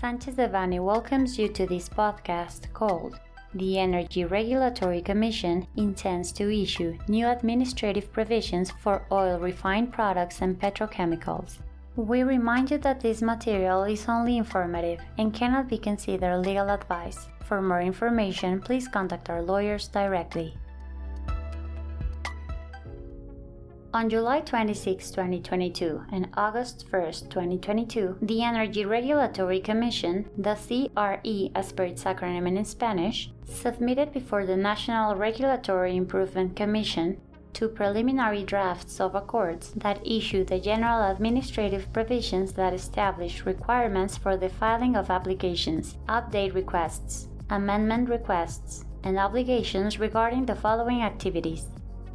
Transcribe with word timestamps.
Sanchez 0.00 0.36
Devanny 0.36 0.78
welcomes 0.78 1.36
you 1.40 1.48
to 1.48 1.66
this 1.66 1.88
podcast 1.88 2.72
called 2.72 3.18
The 3.54 3.80
Energy 3.80 4.24
Regulatory 4.24 5.02
Commission 5.02 5.66
intends 5.76 6.30
to 6.32 6.54
issue 6.54 6.96
new 7.08 7.26
administrative 7.26 8.12
provisions 8.12 8.70
for 8.70 9.02
oil 9.10 9.40
refined 9.40 9.92
products 9.92 10.40
and 10.40 10.56
petrochemicals. 10.56 11.58
We 11.96 12.22
remind 12.22 12.70
you 12.70 12.78
that 12.78 13.00
this 13.00 13.22
material 13.22 13.82
is 13.82 14.08
only 14.08 14.36
informative 14.36 15.00
and 15.18 15.34
cannot 15.34 15.68
be 15.68 15.78
considered 15.78 16.46
legal 16.46 16.70
advice. 16.70 17.26
For 17.40 17.60
more 17.60 17.80
information, 17.80 18.60
please 18.60 18.86
contact 18.86 19.28
our 19.28 19.42
lawyers 19.42 19.88
directly. 19.88 20.56
On 23.94 24.10
July 24.10 24.40
26, 24.40 25.10
2022 25.12 26.02
and 26.12 26.28
August 26.36 26.84
1, 26.90 27.04
2022, 27.30 28.18
the 28.20 28.42
Energy 28.42 28.84
Regulatory 28.84 29.60
Commission, 29.60 30.28
the 30.36 30.56
CRE 30.56 31.50
as 31.58 31.72
per 31.72 31.84
its 31.84 32.04
acronym 32.04 32.46
in 32.46 32.62
Spanish, 32.66 33.30
submitted 33.46 34.12
before 34.12 34.44
the 34.44 34.58
National 34.58 35.16
Regulatory 35.16 35.96
Improvement 35.96 36.54
Commission 36.54 37.18
two 37.54 37.66
preliminary 37.66 38.44
drafts 38.44 39.00
of 39.00 39.14
accords 39.14 39.72
that 39.72 40.06
issue 40.06 40.44
the 40.44 40.60
general 40.60 41.10
administrative 41.10 41.90
provisions 41.94 42.52
that 42.52 42.74
establish 42.74 43.46
requirements 43.46 44.18
for 44.18 44.36
the 44.36 44.50
filing 44.50 44.96
of 44.96 45.08
applications, 45.08 45.96
update 46.10 46.52
requests, 46.54 47.28
amendment 47.48 48.10
requests, 48.10 48.84
and 49.02 49.18
obligations 49.18 49.98
regarding 49.98 50.44
the 50.44 50.54
following 50.54 51.00
activities 51.00 51.64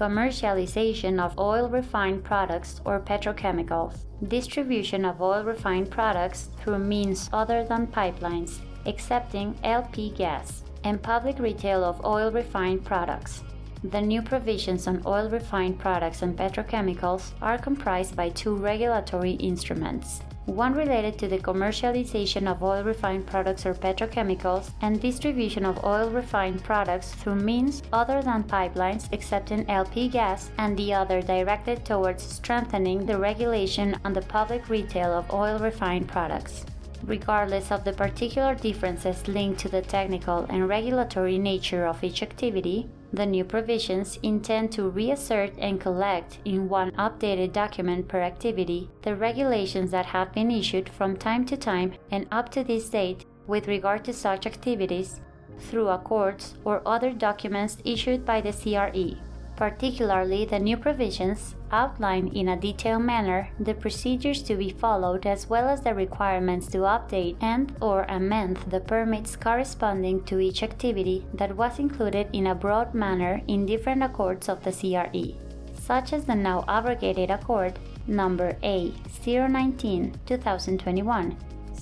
commercialization 0.00 1.20
of 1.20 1.38
oil 1.38 1.68
refined 1.68 2.24
products 2.24 2.80
or 2.86 2.98
petrochemicals, 3.00 3.98
distribution 4.28 5.04
of 5.04 5.20
oil 5.20 5.44
refined 5.44 5.90
products 5.90 6.48
through 6.56 6.78
means 6.78 7.28
other 7.34 7.64
than 7.64 7.86
pipelines, 7.86 8.60
excepting 8.86 9.54
LP 9.62 10.10
gas, 10.16 10.62
and 10.84 11.02
public 11.02 11.38
retail 11.38 11.84
of 11.84 12.02
oil 12.02 12.30
refined 12.32 12.82
products. 12.82 13.42
The 13.82 14.00
new 14.00 14.22
provisions 14.22 14.86
on 14.86 15.02
oil 15.06 15.28
refined 15.28 15.78
products 15.78 16.22
and 16.22 16.36
petrochemicals 16.36 17.32
are 17.40 17.58
comprised 17.58 18.14
by 18.14 18.28
two 18.28 18.54
regulatory 18.54 19.32
instruments 19.32 20.20
one 20.46 20.74
related 20.74 21.18
to 21.18 21.28
the 21.28 21.38
commercialization 21.38 22.50
of 22.50 22.62
oil 22.62 22.82
refined 22.82 23.26
products 23.26 23.66
or 23.66 23.74
petrochemicals 23.74 24.70
and 24.80 25.00
distribution 25.00 25.64
of 25.64 25.84
oil 25.84 26.10
refined 26.10 26.62
products 26.64 27.12
through 27.14 27.36
means 27.36 27.82
other 27.92 28.22
than 28.22 28.42
pipelines 28.42 29.08
except 29.12 29.52
in 29.52 29.68
LP 29.70 30.08
gas, 30.08 30.50
and 30.58 30.76
the 30.76 30.92
other 30.92 31.22
directed 31.22 31.84
towards 31.84 32.22
strengthening 32.22 33.06
the 33.06 33.18
regulation 33.18 33.96
on 34.04 34.12
the 34.12 34.22
public 34.22 34.68
retail 34.68 35.12
of 35.12 35.30
oil 35.32 35.58
refined 35.58 36.08
products. 36.08 36.64
Regardless 37.04 37.72
of 37.72 37.84
the 37.84 37.92
particular 37.92 38.54
differences 38.54 39.26
linked 39.26 39.60
to 39.60 39.68
the 39.68 39.82
technical 39.82 40.44
and 40.50 40.68
regulatory 40.68 41.38
nature 41.38 41.86
of 41.86 42.04
each 42.04 42.22
activity, 42.22 42.88
the 43.12 43.26
new 43.26 43.42
provisions 43.42 44.18
intend 44.22 44.70
to 44.72 44.88
reassert 44.88 45.52
and 45.58 45.80
collect 45.80 46.38
in 46.44 46.68
one 46.68 46.92
updated 46.92 47.52
document 47.52 48.06
per 48.06 48.20
activity 48.20 48.88
the 49.02 49.16
regulations 49.16 49.90
that 49.90 50.06
have 50.06 50.32
been 50.32 50.50
issued 50.50 50.88
from 50.88 51.16
time 51.16 51.44
to 51.46 51.56
time 51.56 51.92
and 52.10 52.26
up 52.30 52.50
to 52.50 52.62
this 52.62 52.88
date 52.88 53.24
with 53.46 53.66
regard 53.66 54.04
to 54.04 54.12
such 54.12 54.46
activities 54.46 55.20
through 55.58 55.88
accords 55.88 56.54
or 56.64 56.82
other 56.86 57.12
documents 57.12 57.78
issued 57.84 58.24
by 58.24 58.40
the 58.40 58.52
CRE. 58.52 59.29
Particularly, 59.60 60.44
the 60.46 60.58
new 60.58 60.78
provisions 60.78 61.54
outline 61.70 62.28
in 62.28 62.48
a 62.48 62.56
detailed 62.56 63.02
manner 63.02 63.50
the 63.60 63.74
procedures 63.74 64.42
to 64.44 64.56
be 64.56 64.70
followed 64.70 65.26
as 65.26 65.50
well 65.50 65.68
as 65.68 65.82
the 65.82 65.94
requirements 65.94 66.66
to 66.68 66.78
update 66.78 67.36
and 67.42 67.76
or 67.82 68.06
amend 68.08 68.56
the 68.70 68.80
permits 68.80 69.36
corresponding 69.36 70.24
to 70.24 70.40
each 70.40 70.62
activity 70.62 71.26
that 71.34 71.54
was 71.54 71.78
included 71.78 72.28
in 72.32 72.46
a 72.46 72.54
broad 72.54 72.94
manner 72.94 73.42
in 73.48 73.66
different 73.66 74.02
accords 74.02 74.48
of 74.48 74.64
the 74.64 74.72
CRE, 74.72 75.34
such 75.78 76.14
as 76.14 76.24
the 76.24 76.34
now 76.34 76.64
abrogated 76.66 77.30
Accord 77.30 77.78
number 78.06 78.54
A019-2021 78.62 81.36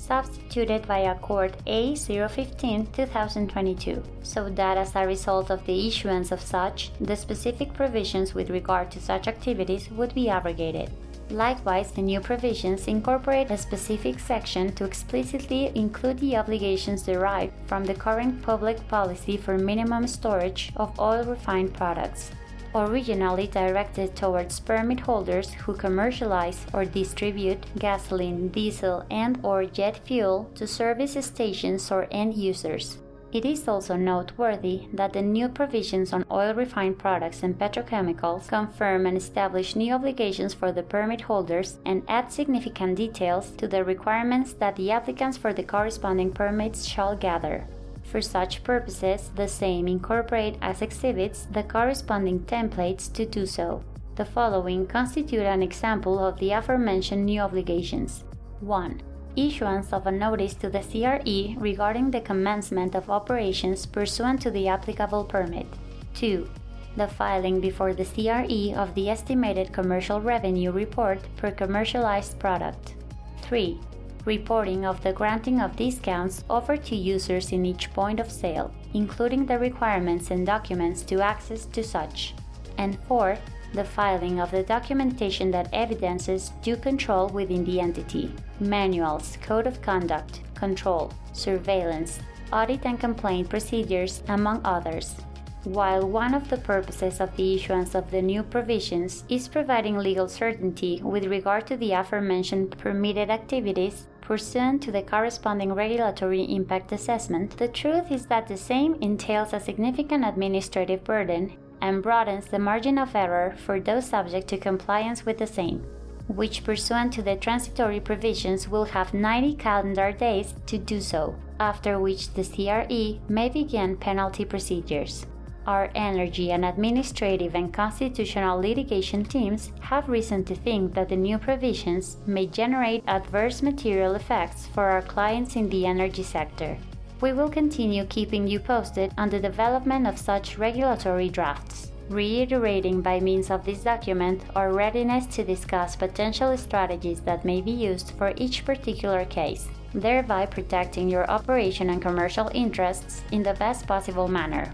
substituted 0.08 0.88
by 0.88 1.00
Accord 1.00 1.54
A015 1.66 2.90
2022, 2.92 4.02
so 4.22 4.48
that 4.48 4.78
as 4.78 4.96
a 4.96 5.06
result 5.06 5.50
of 5.50 5.64
the 5.66 5.86
issuance 5.86 6.32
of 6.32 6.40
such, 6.40 6.90
the 6.98 7.14
specific 7.14 7.74
provisions 7.74 8.34
with 8.34 8.48
regard 8.48 8.90
to 8.90 9.00
such 9.00 9.28
activities 9.28 9.90
would 9.90 10.14
be 10.14 10.30
abrogated. 10.30 10.90
Likewise, 11.30 11.92
the 11.92 12.00
new 12.00 12.20
provisions 12.20 12.88
incorporate 12.88 13.50
a 13.50 13.58
specific 13.58 14.18
section 14.18 14.72
to 14.72 14.86
explicitly 14.86 15.70
include 15.74 16.18
the 16.20 16.36
obligations 16.38 17.02
derived 17.02 17.52
from 17.66 17.84
the 17.84 17.92
current 17.92 18.40
public 18.40 18.78
policy 18.88 19.36
for 19.36 19.58
minimum 19.58 20.06
storage 20.06 20.72
of 20.76 20.98
oil 20.98 21.24
refined 21.24 21.74
products, 21.74 22.30
originally 22.74 23.46
directed 23.46 24.14
towards 24.14 24.60
permit 24.60 25.00
holders 25.00 25.52
who 25.54 25.74
commercialize 25.74 26.66
or 26.72 26.84
distribute 26.84 27.64
gasoline, 27.78 28.48
diesel, 28.48 29.04
and 29.10 29.38
or 29.42 29.64
jet 29.64 30.00
fuel 30.04 30.50
to 30.54 30.66
service 30.66 31.16
stations 31.24 31.90
or 31.90 32.06
end 32.10 32.34
users. 32.34 32.98
It 33.30 33.44
is 33.44 33.68
also 33.68 33.94
noteworthy 33.94 34.88
that 34.94 35.12
the 35.12 35.20
new 35.20 35.50
provisions 35.50 36.14
on 36.14 36.24
oil 36.30 36.54
refined 36.54 36.98
products 36.98 37.42
and 37.42 37.58
petrochemicals 37.58 38.48
confirm 38.48 39.04
and 39.04 39.18
establish 39.18 39.76
new 39.76 39.92
obligations 39.92 40.54
for 40.54 40.72
the 40.72 40.82
permit 40.82 41.20
holders 41.20 41.76
and 41.84 42.02
add 42.08 42.32
significant 42.32 42.96
details 42.96 43.50
to 43.58 43.68
the 43.68 43.84
requirements 43.84 44.54
that 44.54 44.76
the 44.76 44.90
applicants 44.90 45.36
for 45.36 45.52
the 45.52 45.62
corresponding 45.62 46.32
permits 46.32 46.86
shall 46.86 47.14
gather. 47.14 47.66
For 48.10 48.22
such 48.22 48.64
purposes, 48.64 49.30
the 49.34 49.48
same 49.48 49.86
incorporate 49.86 50.56
as 50.62 50.80
exhibits 50.80 51.46
the 51.52 51.62
corresponding 51.62 52.40
templates 52.40 53.12
to 53.12 53.26
do 53.26 53.44
so. 53.44 53.82
The 54.16 54.24
following 54.24 54.86
constitute 54.86 55.44
an 55.44 55.62
example 55.62 56.18
of 56.18 56.38
the 56.38 56.52
aforementioned 56.52 57.26
new 57.26 57.40
obligations. 57.40 58.24
1. 58.60 59.02
Issuance 59.36 59.92
of 59.92 60.06
a 60.06 60.10
notice 60.10 60.54
to 60.54 60.70
the 60.70 60.80
CRE 60.80 61.60
regarding 61.60 62.10
the 62.10 62.22
commencement 62.22 62.94
of 62.94 63.10
operations 63.10 63.84
pursuant 63.84 64.40
to 64.40 64.50
the 64.50 64.68
applicable 64.68 65.24
permit. 65.24 65.66
2. 66.14 66.48
The 66.96 67.08
filing 67.08 67.60
before 67.60 67.92
the 67.92 68.06
CRE 68.06 68.74
of 68.74 68.94
the 68.94 69.10
estimated 69.10 69.72
commercial 69.72 70.20
revenue 70.20 70.72
report 70.72 71.20
per 71.36 71.50
commercialized 71.50 72.38
product. 72.38 72.94
3 73.42 73.78
reporting 74.28 74.84
of 74.84 75.02
the 75.02 75.12
granting 75.12 75.58
of 75.58 75.74
discounts 75.74 76.44
offered 76.50 76.84
to 76.84 76.94
users 76.94 77.50
in 77.50 77.64
each 77.64 77.90
point 77.94 78.20
of 78.20 78.30
sale, 78.30 78.70
including 78.92 79.46
the 79.46 79.58
requirements 79.58 80.30
and 80.30 80.46
documents 80.46 81.00
to 81.02 81.22
access 81.22 81.64
to 81.64 81.82
such. 81.82 82.34
And 82.76 82.98
4. 83.08 83.38
The 83.72 83.84
filing 83.84 84.38
of 84.40 84.50
the 84.50 84.62
documentation 84.62 85.50
that 85.52 85.70
evidences 85.72 86.52
due 86.62 86.76
control 86.76 87.28
within 87.28 87.64
the 87.64 87.80
entity, 87.80 88.30
manuals, 88.60 89.38
code 89.42 89.66
of 89.66 89.80
conduct, 89.82 90.40
control, 90.54 91.12
surveillance, 91.32 92.20
audit 92.52 92.84
and 92.84 93.00
complaint 93.00 93.48
procedures, 93.48 94.22
among 94.28 94.60
others. 94.64 95.16
While 95.64 96.08
one 96.08 96.34
of 96.34 96.48
the 96.48 96.56
purposes 96.56 97.20
of 97.20 97.34
the 97.36 97.54
issuance 97.56 97.94
of 97.94 98.10
the 98.10 98.22
new 98.22 98.42
provisions 98.42 99.24
is 99.28 99.48
providing 99.48 99.98
legal 99.98 100.28
certainty 100.28 101.00
with 101.02 101.26
regard 101.26 101.66
to 101.66 101.76
the 101.76 101.92
aforementioned 101.92 102.78
permitted 102.78 103.28
activities, 103.28 104.06
pursuant 104.28 104.82
to 104.82 104.92
the 104.92 105.00
corresponding 105.00 105.72
regulatory 105.72 106.42
impact 106.54 106.92
assessment, 106.92 107.56
the 107.56 107.66
truth 107.66 108.12
is 108.12 108.26
that 108.26 108.46
the 108.46 108.58
same 108.58 108.94
entails 109.00 109.54
a 109.54 109.58
significant 109.58 110.22
administrative 110.22 111.02
burden 111.02 111.50
and 111.80 112.02
broadens 112.02 112.44
the 112.44 112.58
margin 112.58 112.98
of 112.98 113.16
error 113.16 113.54
for 113.56 113.80
those 113.80 114.04
subject 114.04 114.46
to 114.46 114.58
compliance 114.58 115.24
with 115.24 115.38
the 115.38 115.46
same, 115.46 115.78
which, 116.26 116.62
pursuant 116.62 117.10
to 117.10 117.22
the 117.22 117.36
transitory 117.36 118.00
provisions, 118.00 118.68
will 118.68 118.84
have 118.84 119.14
90 119.14 119.54
calendar 119.54 120.12
days 120.12 120.52
to 120.66 120.76
do 120.76 121.00
so, 121.00 121.34
after 121.58 121.98
which 121.98 122.34
the 122.34 122.44
CRE 122.44 123.18
may 123.32 123.48
begin 123.48 123.96
penalty 123.96 124.44
procedures 124.44 125.24
our 125.68 125.90
energy 125.94 126.50
and 126.50 126.64
administrative 126.64 127.54
and 127.54 127.74
constitutional 127.74 128.58
litigation 128.58 129.22
teams 129.22 129.70
have 129.80 130.08
reason 130.08 130.42
to 130.42 130.54
think 130.54 130.94
that 130.94 131.10
the 131.10 131.16
new 131.16 131.36
provisions 131.36 132.16
may 132.26 132.46
generate 132.46 133.04
adverse 133.06 133.60
material 133.60 134.14
effects 134.14 134.66
for 134.68 134.84
our 134.84 135.02
clients 135.02 135.56
in 135.56 135.68
the 135.68 135.84
energy 135.84 136.22
sector. 136.22 136.78
We 137.20 137.34
will 137.34 137.50
continue 137.50 138.06
keeping 138.06 138.48
you 138.48 138.60
posted 138.60 139.12
on 139.18 139.28
the 139.28 139.40
development 139.40 140.06
of 140.06 140.16
such 140.16 140.56
regulatory 140.56 141.28
drafts, 141.28 141.92
reiterating 142.08 143.02
by 143.02 143.20
means 143.20 143.50
of 143.50 143.62
this 143.66 143.80
document 143.80 144.40
our 144.56 144.72
readiness 144.72 145.26
to 145.36 145.44
discuss 145.44 145.96
potential 145.96 146.56
strategies 146.56 147.20
that 147.20 147.44
may 147.44 147.60
be 147.60 147.72
used 147.72 148.12
for 148.12 148.32
each 148.36 148.64
particular 148.64 149.26
case, 149.26 149.68
thereby 149.92 150.46
protecting 150.46 151.10
your 151.10 151.30
operation 151.30 151.90
and 151.90 152.00
commercial 152.00 152.50
interests 152.54 153.22
in 153.32 153.42
the 153.42 153.52
best 153.54 153.86
possible 153.86 154.28
manner. 154.28 154.72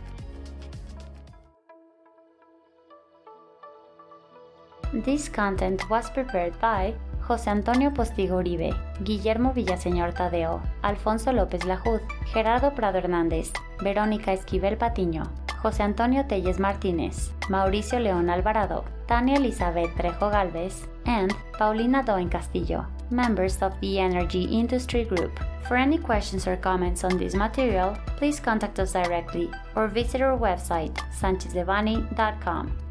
This 5.02 5.29
content 5.29 5.91
was 5.91 6.08
prepared 6.08 6.56
by 6.61 6.94
José 7.26 7.49
Antonio 7.49 7.91
Postigo 7.91 8.38
Uribe, 8.38 8.73
Guillermo 9.02 9.52
Villaseñor 9.52 10.14
Tadeo, 10.14 10.62
Alfonso 10.82 11.32
López 11.32 11.64
Lajud, 11.64 12.00
Gerardo 12.32 12.75
Prado 12.76 12.99
Hernández, 12.99 13.50
Verónica 13.81 14.32
Esquivel 14.32 14.79
Patiño, 14.79 15.25
José 15.61 15.82
Antonio 15.82 16.26
Telles 16.26 16.61
Martínez, 16.61 17.32
Mauricio 17.49 17.99
León 17.99 18.31
Alvarado, 18.31 18.85
Tania 19.06 19.38
Elizabeth 19.38 19.91
Trejo 19.96 20.31
Galvez, 20.31 20.87
and 21.06 21.35
Paulina 21.58 22.05
Doen 22.05 22.29
Castillo, 22.29 22.87
members 23.11 23.61
of 23.62 23.73
the 23.81 23.99
Energy 23.99 24.44
Industry 24.44 25.05
Group. 25.05 25.32
For 25.67 25.76
any 25.76 25.99
questions 25.99 26.46
or 26.46 26.56
comments 26.56 27.02
on 27.02 27.19
this 27.19 27.35
material, 27.35 27.96
please 28.17 28.38
contact 28.38 28.79
us 28.79 28.93
directly 28.93 29.50
or 29.75 29.88
visit 29.88 30.20
our 30.20 30.38
website, 30.38 30.94
sanchezdevanny.com. 31.20 32.83